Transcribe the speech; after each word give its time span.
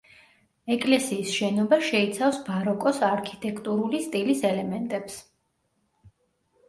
ეკლესიის 0.75 1.33
შენობა 1.39 1.79
შეიცავს 1.89 2.39
ბაროკოს 2.49 3.03
არქიტექტურული 3.09 4.03
სტილის 4.09 4.45
ელემენტებს. 4.53 5.21